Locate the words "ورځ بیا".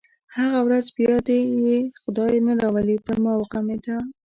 0.67-1.15